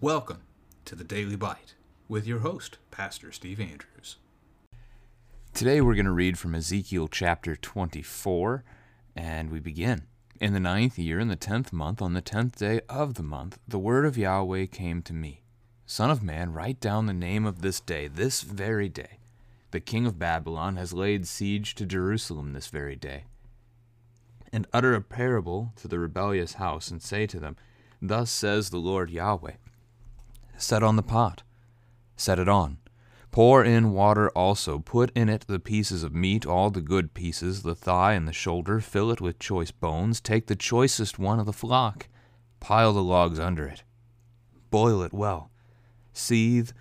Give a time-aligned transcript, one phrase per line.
[0.00, 0.42] Welcome
[0.84, 1.74] to the Daily Bite
[2.06, 4.18] with your host, Pastor Steve Andrews.
[5.52, 8.62] Today we're going to read from Ezekiel chapter 24,
[9.16, 10.02] and we begin.
[10.40, 13.58] In the ninth year, in the tenth month, on the tenth day of the month,
[13.66, 15.42] the word of Yahweh came to me
[15.84, 19.18] Son of man, write down the name of this day, this very day.
[19.72, 23.24] The king of Babylon has laid siege to Jerusalem this very day.
[24.52, 27.56] And utter a parable to the rebellious house, and say to them,
[28.00, 29.54] Thus says the Lord Yahweh
[30.58, 31.44] Set on the pot,
[32.16, 32.78] set it on.
[33.30, 37.62] Pour in water also, put in it the pieces of meat, all the good pieces,
[37.62, 41.46] the thigh and the shoulder, fill it with choice bones, take the choicest one of
[41.46, 42.08] the flock,
[42.58, 43.84] pile the logs under it,
[44.70, 45.52] boil it well,
[46.12, 46.72] seethe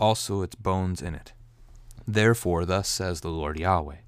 [0.00, 1.34] also its bones in it.
[2.06, 3.98] Therefore, thus says the Lord Yahweh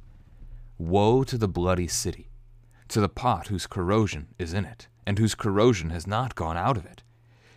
[0.79, 2.31] Woe to the bloody city,
[2.89, 6.79] to the pot whose corrosion is in it, and whose corrosion has not gone out
[6.79, 7.03] of it.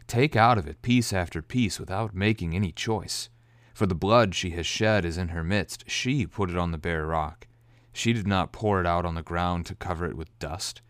[0.07, 3.29] Take out of it piece after piece without making any choice.
[3.73, 5.89] For the blood she has shed is in her midst.
[5.89, 7.47] She put it on the bare rock.
[7.91, 10.81] She did not pour it out on the ground to cover it with dust.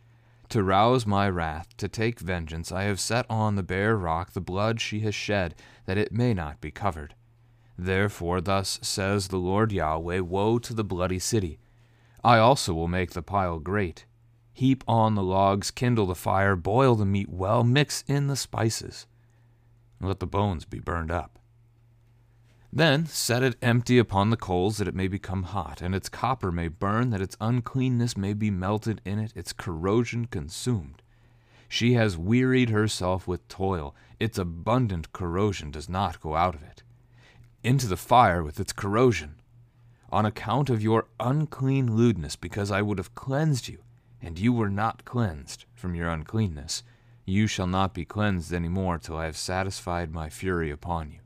[0.50, 4.42] To rouse my wrath, to take vengeance, I have set on the bare rock the
[4.42, 5.56] blood she has shed,
[5.86, 7.16] that it may not be covered.
[7.78, 11.60] Therefore, thus says the Lord Yahweh Woe to the bloody city!
[12.24, 14.06] I also will make the pile great.
[14.54, 19.08] Heap on the logs, kindle the fire, boil the meat well, mix in the spices,
[20.00, 21.40] and let the bones be burned up.
[22.72, 26.52] Then set it empty upon the coals, that it may become hot, and its copper
[26.52, 31.02] may burn, that its uncleanness may be melted in it, its corrosion consumed.
[31.68, 36.84] She has wearied herself with toil, its abundant corrosion does not go out of it.
[37.64, 39.36] Into the fire with its corrosion.
[40.12, 43.80] On account of your unclean lewdness, because I would have cleansed you,
[44.24, 46.82] and you were not cleansed from your uncleanness,
[47.26, 51.20] you shall not be cleansed any more till I have satisfied my fury upon you.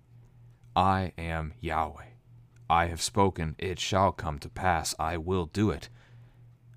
[0.76, 2.06] I am Yahweh.
[2.70, 5.90] I have spoken, it shall come to pass, I will do it.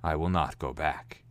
[0.04, 1.24] I will not go back.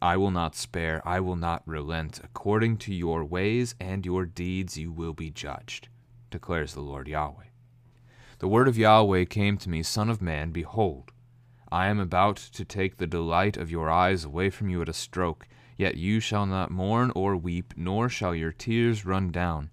[0.00, 2.20] I will not spare, I will not relent.
[2.22, 5.88] According to your ways and your deeds you will be judged,
[6.30, 7.46] declares the Lord Yahweh.
[8.38, 11.10] The word of Yahweh came to me, Son of man, behold,
[11.70, 14.94] I am about to take the delight of your eyes away from you at a
[14.94, 15.46] stroke,
[15.76, 19.70] yet you shall not mourn or weep, nor shall your tears run down.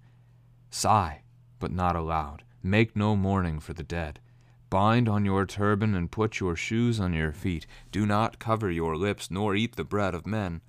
[0.70, 1.22] Sigh
[1.58, 2.44] but not aloud.
[2.62, 4.20] Make no mourning for the dead.
[4.68, 7.66] Bind on your turban and put your shoes on your feet.
[7.92, 10.60] Do not cover your lips, nor eat the bread of men.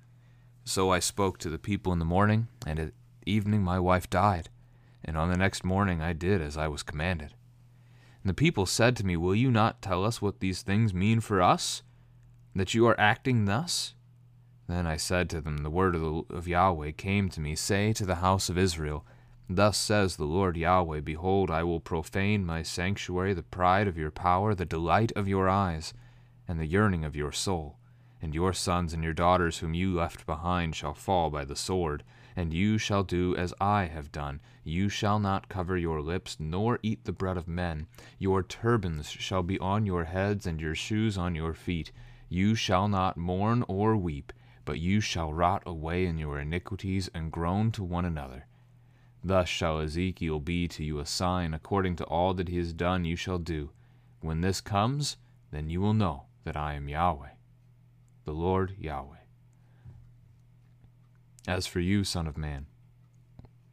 [0.64, 2.92] So I spoke to the people in the morning, and at
[3.26, 4.48] evening my wife died.
[5.04, 7.34] And on the next morning I did as I was commanded.
[8.22, 11.20] And the people said to me, Will you not tell us what these things mean
[11.20, 11.82] for us?
[12.54, 13.94] That you are acting thus?
[14.68, 17.92] Then I said to them, The word of, the, of Yahweh came to me, Say
[17.94, 19.06] to the house of Israel,
[19.48, 24.10] Thus says the Lord Yahweh Behold, I will profane my sanctuary, the pride of your
[24.10, 25.94] power, the delight of your eyes,
[26.46, 27.78] and the yearning of your soul.
[28.20, 32.04] And your sons and your daughters whom you left behind shall fall by the sword,
[32.38, 34.40] and you shall do as I have done.
[34.62, 37.88] You shall not cover your lips, nor eat the bread of men.
[38.16, 41.90] Your turbans shall be on your heads, and your shoes on your feet.
[42.28, 44.32] You shall not mourn or weep,
[44.64, 48.46] but you shall rot away in your iniquities, and groan to one another.
[49.24, 53.04] Thus shall Ezekiel be to you a sign, according to all that he has done
[53.04, 53.72] you shall do.
[54.20, 55.16] When this comes,
[55.50, 57.30] then you will know that I am Yahweh,
[58.24, 59.17] the Lord Yahweh.
[61.48, 62.66] As for you, Son of Man,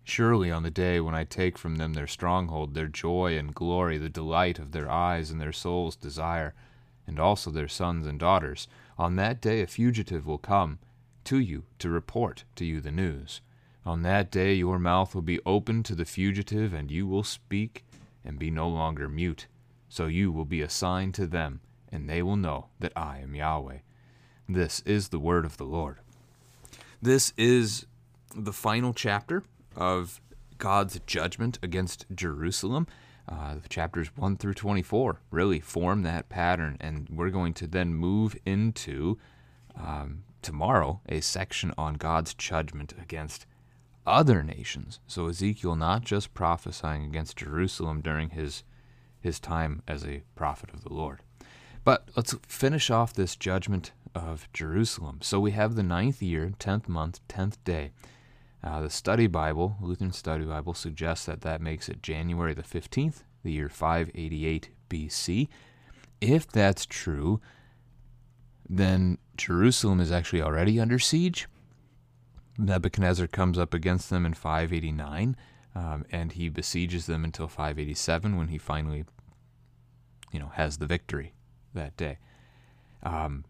[0.05, 3.97] surely on the day when I take from them their stronghold, their joy and glory,
[3.97, 6.53] the delight of their eyes and their soul's desire,
[7.05, 10.79] and also their sons and daughters, on that day a fugitive will come
[11.25, 13.41] to you to report to you the news.
[13.85, 17.83] On that day your mouth will be open to the fugitive, and you will speak
[18.23, 19.47] and be no longer mute.
[19.89, 21.59] So you will be a sign to them,
[21.91, 23.79] and they will know that I am Yahweh.
[24.47, 25.99] This is the word of the Lord.
[27.01, 27.85] This is
[28.35, 29.43] the final chapter
[29.75, 30.21] of
[30.57, 32.87] God's judgment against Jerusalem.
[33.27, 38.35] Uh, chapters 1 through 24 really form that pattern, and we're going to then move
[38.45, 39.17] into
[39.75, 43.45] um, tomorrow a section on God's judgment against
[44.05, 44.99] other nations.
[45.07, 48.63] So Ezekiel not just prophesying against Jerusalem during his
[49.19, 51.21] his time as a prophet of the Lord.
[51.83, 55.19] But let's finish off this judgment of Jerusalem.
[55.21, 57.91] So we have the ninth year, tenth month, tenth day.
[58.63, 63.23] Uh, the Study Bible, Lutheran Study Bible, suggests that that makes it January the 15th,
[63.43, 65.47] the year 588 BC.
[66.21, 67.41] If that's true,
[68.67, 71.47] then Jerusalem is actually already under siege.
[72.57, 75.35] Nebuchadnezzar comes up against them in 589.
[75.75, 79.03] um, and he besieges them until 587 when he finally,
[80.31, 81.33] you know, has the victory
[81.73, 82.17] that day.
[83.03, 83.43] Um,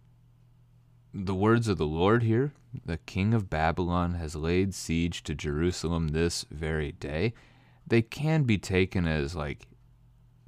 [1.18, 2.52] the words of the Lord here
[2.84, 7.34] the king of Babylon has laid siege to Jerusalem this very day.
[7.88, 9.68] They can be taken as like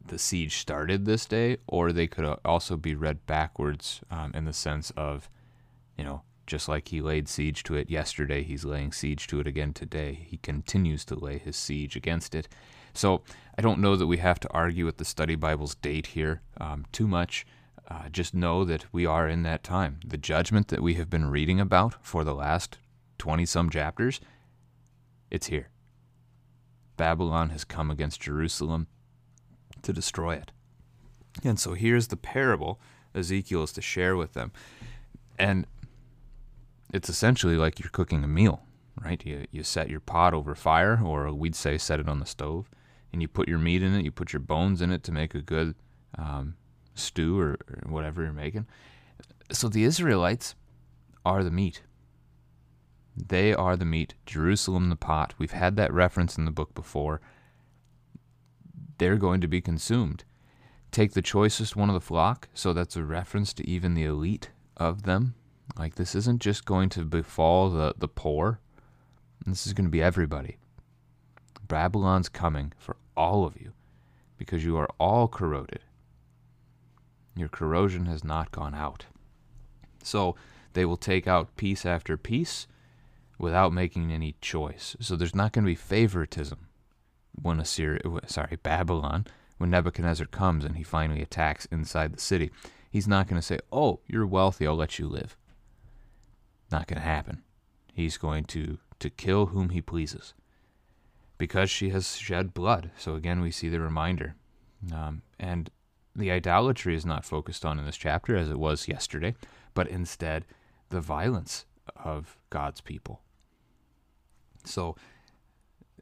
[0.06, 4.54] the siege started this day, or they could also be read backwards um, in the
[4.54, 5.30] sense of,
[5.98, 9.48] you know, just like he laid siege to it yesterday, he's laying siege to it
[9.48, 10.26] again today.
[10.28, 12.48] He continues to lay his siege against it.
[12.94, 13.22] So
[13.58, 16.86] I don't know that we have to argue with the study Bible's date here um,
[16.92, 17.46] too much.
[17.90, 20.00] Uh, just know that we are in that time.
[20.06, 22.78] The judgment that we have been reading about for the last
[23.18, 24.20] 20 some chapters,
[25.32, 25.70] it's here.
[26.98, 28.88] Babylon has come against Jerusalem
[29.84, 30.52] to destroy it.
[31.44, 32.80] And so here's the parable
[33.16, 34.52] Ezekiel is to share with them.
[35.40, 35.66] And
[36.94, 38.64] it's essentially like you're cooking a meal,
[39.02, 39.24] right?
[39.26, 42.70] You, you set your pot over fire, or we'd say set it on the stove,
[43.12, 45.36] and you put your meat in it, you put your bones in it to make
[45.36, 45.76] a good
[46.18, 46.56] um,
[46.98, 48.68] stew or, whatever you're making.
[49.52, 50.56] So the Israelites
[51.26, 51.84] are the meat.
[53.16, 54.14] They are the meat.
[54.26, 55.34] Jerusalem, the pot.
[55.38, 57.22] We've had that reference in the book before.
[58.98, 60.24] They're going to be consumed.
[60.92, 64.50] Take the choicest one of the flock, so that's a reference to even the elite
[64.78, 65.36] of them.
[65.78, 68.60] Like, this isn't just going to befall the, the poor,
[69.46, 70.58] this is going to be everybody.
[71.68, 73.72] Babylon's coming for all of you
[74.38, 75.80] because you are all corroded.
[77.38, 79.06] Your corrosion has not gone out.
[80.04, 80.36] So
[80.74, 82.68] they will take out piece after piece
[83.38, 84.96] without making any choice.
[85.00, 86.68] So there's not going to be favoritism
[87.40, 92.52] when Assyria, sorry, Babylon, when Nebuchadnezzar comes and he finally attacks inside the city.
[92.90, 95.38] He's not going to say, "Oh, you're wealthy, I'll let you live."
[96.72, 97.44] Not going to happen.
[97.94, 100.34] He's going to to kill whom he pleases
[101.38, 102.92] because she has shed blood.
[102.98, 104.36] So again, we see the reminder.
[104.92, 105.70] Um, and
[106.18, 109.36] the idolatry is not focused on in this chapter as it was yesterday,
[109.74, 110.46] but instead
[110.90, 111.66] the violence
[112.04, 113.22] of God's people.
[114.66, 114.96] So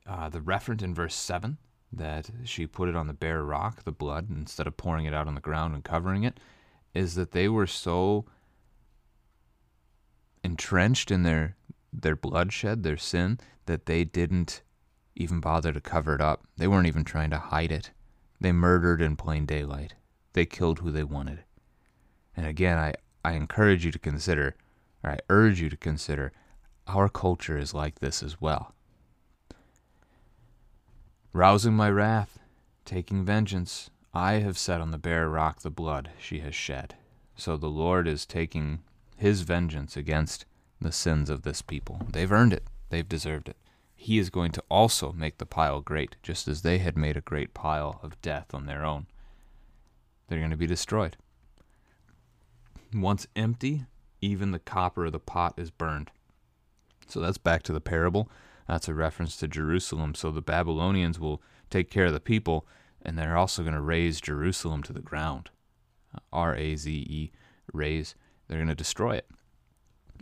[0.07, 1.57] uh, the reference in verse 7
[1.91, 5.27] that she put it on the bare rock, the blood, instead of pouring it out
[5.27, 6.39] on the ground and covering it,
[6.93, 8.25] is that they were so
[10.43, 11.55] entrenched in their
[11.91, 14.61] their bloodshed, their sin, that they didn't
[15.15, 16.45] even bother to cover it up.
[16.57, 17.91] They weren't even trying to hide it.
[18.41, 19.93] They murdered in plain daylight.
[20.35, 21.45] They killed who they wanted.
[22.35, 24.57] And again, I, I encourage you to consider,
[25.01, 26.33] or I urge you to consider,
[26.87, 28.75] our culture is like this as well.
[31.31, 32.37] Rousing my wrath,
[32.83, 36.95] taking vengeance, I have set on the bare rock the blood she has shed.
[37.37, 38.79] So the Lord is taking
[39.15, 40.43] his vengeance against
[40.81, 42.07] the sins of this people.
[42.11, 43.55] They've earned it, they've deserved it.
[43.95, 47.21] He is going to also make the pile great, just as they had made a
[47.21, 49.07] great pile of death on their own.
[50.27, 51.17] They're going to be destroyed.
[52.93, 53.85] Once empty,
[54.21, 56.11] even the copper of the pot is burned.
[57.07, 58.29] So that's back to the parable.
[58.67, 60.15] That's a reference to Jerusalem.
[60.15, 62.65] So the Babylonians will take care of the people,
[63.01, 65.49] and they're also going to raze Jerusalem to the ground.
[66.31, 67.31] R A Z E,
[67.71, 68.15] raze.
[68.47, 69.27] They're going to destroy it.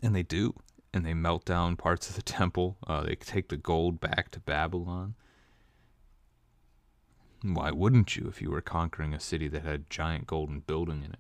[0.02, 0.56] And they do.
[0.94, 2.78] And they melt down parts of the temple.
[2.86, 5.16] Uh, they take the gold back to Babylon.
[7.44, 11.04] Why wouldn't you if you were conquering a city that had a giant golden building
[11.04, 11.20] in it?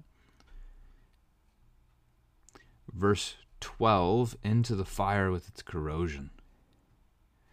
[2.91, 6.29] Verse 12 into the fire with its corrosion.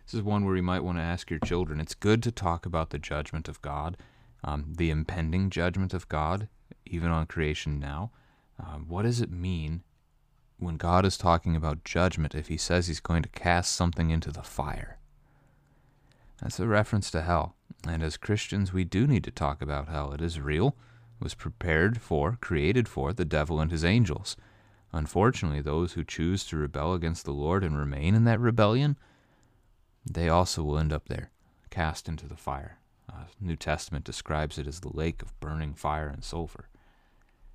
[0.04, 1.80] This is one where you might want to ask your children.
[1.80, 3.96] It's good to talk about the judgment of God,
[4.44, 6.48] um, the impending judgment of God,
[6.86, 8.12] even on creation now.
[8.58, 9.82] Um, what does it mean
[10.58, 14.30] when God is talking about judgment if he says he's going to cast something into
[14.30, 14.98] the fire?
[16.40, 17.56] That's a reference to hell.
[17.86, 20.12] And as Christians, we do need to talk about hell.
[20.12, 20.76] It is real,
[21.18, 24.36] was prepared for, created for the devil and his angels.
[24.92, 28.98] Unfortunately, those who choose to rebel against the Lord and remain in that rebellion,
[30.04, 31.30] they also will end up there,
[31.70, 32.78] cast into the fire.
[33.08, 36.68] Uh, New Testament describes it as the lake of burning fire and sulfur.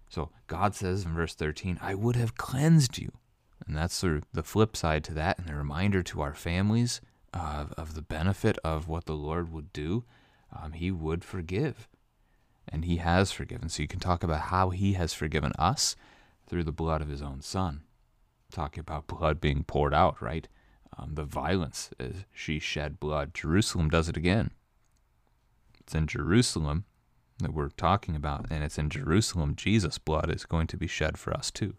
[0.09, 3.11] So God says in verse 13, I would have cleansed you.
[3.65, 7.01] And that's sort of the flip side to that, and a reminder to our families
[7.35, 10.05] uh, of the benefit of what the Lord would do,
[10.55, 11.87] um, He would forgive.
[12.67, 13.69] And He has forgiven.
[13.69, 15.95] So you can talk about how He has forgiven us
[16.47, 17.81] through the blood of His own Son.
[18.51, 20.47] Talking about blood being poured out, right?
[20.97, 23.33] Um, the violence is she shed blood.
[23.33, 24.51] Jerusalem does it again.
[25.81, 26.85] It's in Jerusalem
[27.39, 31.17] that we're talking about, and it's in Jerusalem Jesus' blood is going to be shed
[31.17, 31.75] for us too.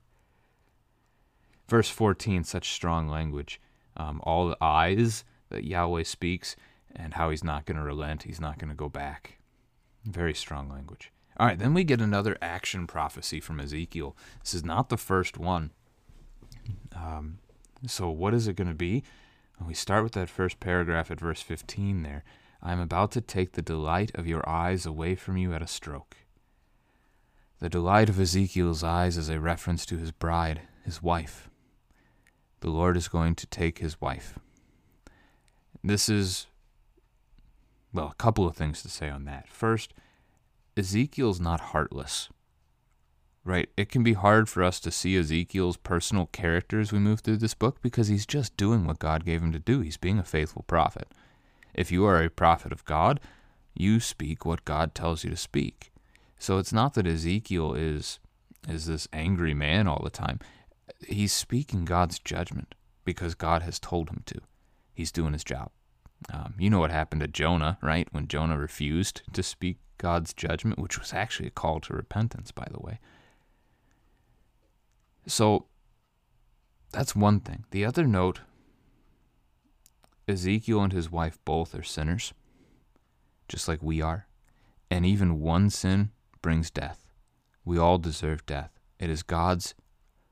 [1.66, 3.58] Verse 14, such strong language.
[3.96, 6.56] Um, all eyes that Yahweh speaks,
[6.94, 9.38] and how he's not going to relent, he's not going to go back.
[10.04, 11.12] Very strong language.
[11.38, 14.16] All right, then we get another action prophecy from Ezekiel.
[14.42, 15.72] This is not the first one.
[16.94, 17.38] Um,
[17.86, 19.04] so, what is it going to be?
[19.64, 22.24] We start with that first paragraph at verse 15 there.
[22.62, 25.66] I am about to take the delight of your eyes away from you at a
[25.66, 26.16] stroke.
[27.58, 31.48] The delight of Ezekiel's eyes is a reference to his bride, his wife.
[32.60, 34.38] The Lord is going to take his wife.
[35.86, 36.48] This is,
[37.92, 39.48] well, a couple of things to say on that.
[39.48, 39.94] First,
[40.76, 42.28] Ezekiel's not heartless.
[43.44, 43.68] Right?
[43.76, 47.36] It can be hard for us to see Ezekiel's personal character as we move through
[47.36, 49.80] this book because he's just doing what God gave him to do.
[49.80, 51.06] He's being a faithful prophet.
[51.72, 53.20] If you are a prophet of God,
[53.72, 55.92] you speak what God tells you to speak.
[56.36, 58.18] So it's not that Ezekiel is
[58.68, 60.40] is this angry man all the time.
[61.06, 62.74] He's speaking God's judgment
[63.04, 64.40] because God has told him to.
[64.92, 65.70] He's doing his job.
[66.32, 68.08] Um, you know what happened to Jonah, right?
[68.10, 72.66] When Jonah refused to speak God's judgment, which was actually a call to repentance, by
[72.70, 73.00] the way.
[75.26, 75.66] So
[76.92, 77.64] that's one thing.
[77.70, 78.40] The other note
[80.28, 82.32] Ezekiel and his wife both are sinners,
[83.48, 84.26] just like we are.
[84.90, 86.10] And even one sin
[86.42, 87.06] brings death.
[87.64, 88.70] We all deserve death.
[88.98, 89.74] It is God's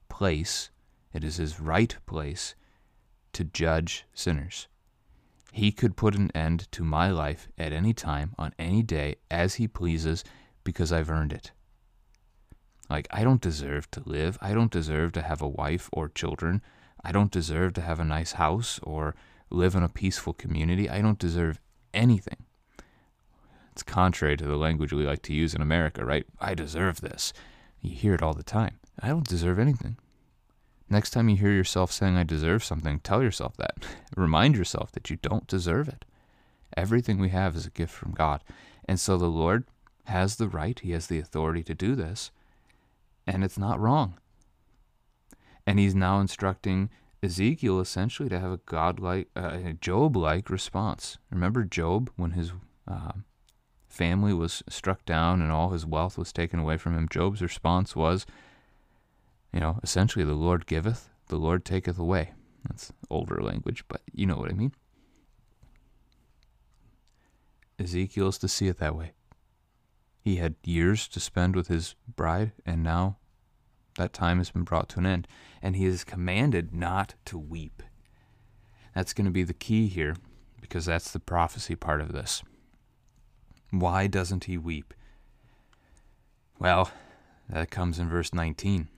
[0.09, 0.71] place,
[1.12, 2.55] it is his right place
[3.33, 4.69] to judge sinners.
[5.54, 9.54] He could put an end to my life at any time, on any day, as
[9.54, 10.25] He pleases,
[10.64, 11.52] because I've earned it.
[12.90, 14.37] Like, I don't deserve to live.
[14.40, 16.61] I don't deserve to have a wife or children.
[17.04, 19.14] I don't deserve to have a nice house or
[19.49, 20.90] live in a peaceful community.
[20.90, 21.61] I don't deserve
[21.94, 22.46] anything.
[23.70, 26.26] It's contrary to the language we like to use in America, right?
[26.40, 27.32] I deserve this.
[27.80, 28.80] You hear it all the time.
[29.00, 29.99] I don't deserve anything.
[30.88, 33.87] Next time you hear yourself saying, I deserve something, tell yourself that.
[34.17, 36.05] Remind yourself that you don't deserve it.
[36.76, 38.43] Everything we have is a gift from God.
[38.87, 39.64] And so the Lord
[40.05, 42.31] has the right, He has the authority to do this,
[43.26, 44.19] and it's not wrong.
[45.67, 46.91] And He's now instructing
[47.23, 51.17] Ezekiel essentially to have a God-like, uh, a Job-like response.
[51.31, 52.53] Remember Job when his
[52.87, 53.12] uh,
[53.88, 57.09] family was struck down and all his wealth was taken away from him?
[57.09, 58.26] Job's response was,
[59.54, 62.32] you know, essentially, the Lord giveth, the Lord taketh away.
[62.68, 64.73] That's older language, but you know what I mean.
[67.78, 69.12] Ezekiel's to see it that way.
[70.20, 73.18] He had years to spend with his bride, and now
[73.96, 75.28] that time has been brought to an end.
[75.62, 77.80] And he is commanded not to weep.
[78.92, 80.16] That's going to be the key here,
[80.61, 82.42] because that's the prophecy part of this.
[83.70, 84.94] Why doesn't he weep?
[86.58, 86.90] Well,
[87.49, 88.88] that comes in verse 19.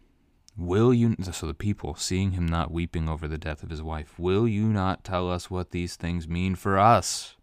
[0.56, 4.18] Will you, so the people, seeing him not weeping over the death of his wife,
[4.18, 7.36] will you not tell us what these things mean for us?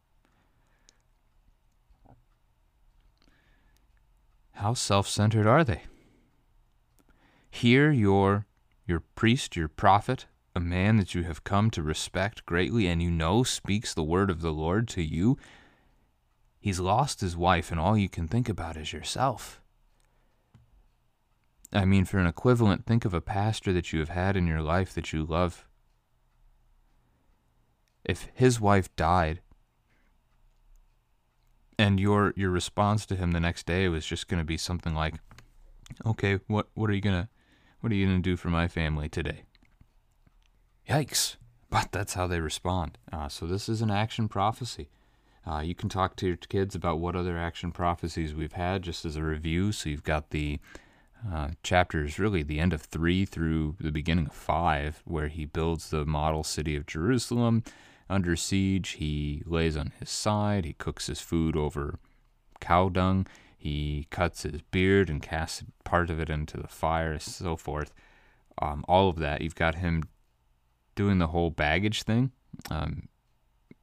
[4.53, 5.83] How self centered are they?
[7.51, 8.47] Here, your,
[8.87, 13.11] your priest, your prophet, a man that you have come to respect greatly and you
[13.11, 15.37] know speaks the word of the Lord to you,
[16.59, 19.61] he's lost his wife, and all you can think about is yourself.
[21.73, 24.61] I mean, for an equivalent, think of a pastor that you have had in your
[24.61, 25.65] life that you love.
[28.05, 29.41] If his wife died,
[31.79, 34.93] and your your response to him the next day was just going to be something
[34.93, 35.15] like,
[36.05, 37.29] "Okay, what what are you gonna
[37.79, 39.43] what are you gonna do for my family today?"
[40.87, 41.37] Yikes!
[41.69, 42.99] But that's how they respond.
[43.11, 44.89] Uh, so this is an action prophecy.
[45.45, 49.05] Uh, you can talk to your kids about what other action prophecies we've had, just
[49.05, 49.71] as a review.
[49.71, 50.59] So you've got the
[51.31, 55.89] uh, chapters, really the end of three through the beginning of five, where he builds
[55.89, 57.63] the model city of Jerusalem
[58.09, 58.91] under siege.
[58.91, 60.65] He lays on his side.
[60.65, 61.99] He cooks his food over
[62.59, 63.27] cow dung.
[63.57, 67.93] He cuts his beard and casts part of it into the fire, so forth.
[68.61, 69.41] Um, all of that.
[69.41, 70.03] You've got him
[70.95, 72.31] doing the whole baggage thing
[72.69, 73.07] um,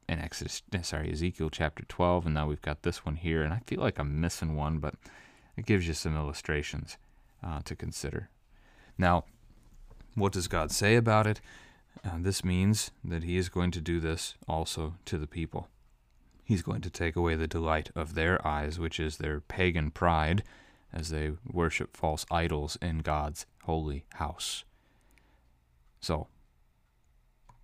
[0.09, 3.43] in Exodus, eh, sorry, Ezekiel chapter 12, and now we've got this one here.
[3.43, 4.95] And I feel like I'm missing one, but
[5.57, 6.99] it gives you some illustrations
[7.43, 8.31] uh, to consider.
[8.99, 9.25] Now,
[10.15, 11.41] what does God say about it?
[12.05, 15.69] Uh, this means that He is going to do this also to the people.
[16.45, 20.43] He's going to take away the delight of their eyes, which is their pagan pride,
[20.93, 24.65] as they worship false idols in God's holy house.
[26.01, 26.27] So,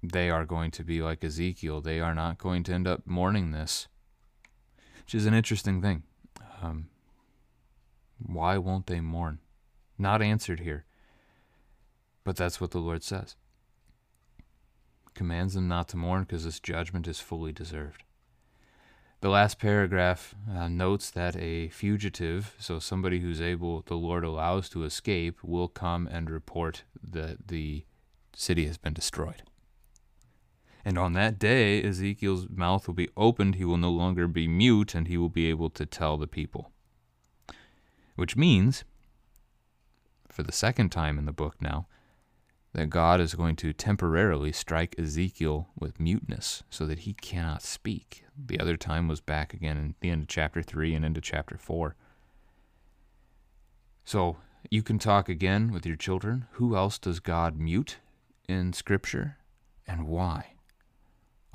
[0.03, 1.81] they are going to be like Ezekiel.
[1.81, 3.89] They are not going to end up mourning this,
[5.03, 6.05] which is an interesting thing.
[6.63, 6.89] Um,
[8.25, 9.41] why won't they mourn?
[9.99, 10.85] Not answered here.
[12.25, 13.37] But that's what the Lord says.
[15.15, 18.03] Commands them not to mourn because this judgment is fully deserved.
[19.21, 24.69] The last paragraph uh, notes that a fugitive, so somebody who's able, the Lord allows
[24.69, 27.85] to escape, will come and report that the
[28.35, 29.43] city has been destroyed.
[30.85, 33.55] And on that day, Ezekiel's mouth will be opened.
[33.57, 36.71] He will no longer be mute, and he will be able to tell the people.
[38.15, 38.85] Which means,
[40.37, 41.87] for the second time in the book now,
[42.75, 48.23] that God is going to temporarily strike Ezekiel with muteness so that he cannot speak.
[48.37, 51.57] The other time was back again in the end of chapter 3 and into chapter
[51.57, 51.97] 4.
[54.05, 54.37] So
[54.71, 56.47] you can talk again with your children.
[56.53, 57.97] Who else does God mute
[58.47, 59.39] in Scripture
[59.87, 60.56] and why?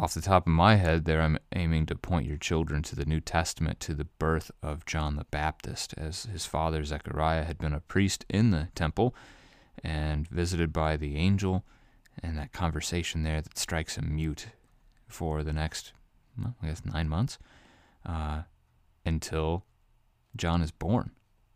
[0.02, 3.06] Off the top of my head, there I'm aiming to point your children to the
[3.06, 7.72] New Testament, to the birth of John the Baptist, as his father Zechariah had been
[7.72, 9.14] a priest in the temple
[9.84, 11.64] and visited by the angel,
[12.24, 14.48] and that conversation there that strikes him mute
[15.08, 15.94] for the next,
[16.36, 17.38] well, I guess, nine months
[18.04, 18.42] uh,
[19.06, 19.66] until
[20.36, 21.12] John is born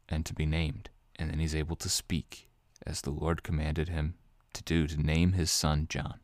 [0.08, 0.92] and to be named.
[1.16, 2.52] And then he's able to speak
[2.86, 4.14] as the Lord commanded him
[4.54, 6.20] to do, to name his son John.